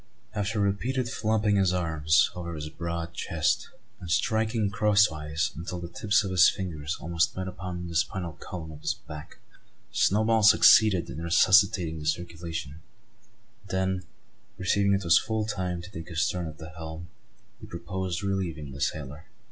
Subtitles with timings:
[0.33, 3.69] After repeated flopping his arms over his broad chest,
[3.99, 8.71] and striking crosswise, until the tips of his fingers almost met upon the spinal column
[8.71, 9.37] of his back,
[9.91, 12.81] Snowball succeeded in resuscitating the circulation;
[13.61, 14.03] and then,
[14.57, 17.09] perceiving it was full time to take his turn at the helm,
[17.59, 19.25] he proposed relieving the sailor.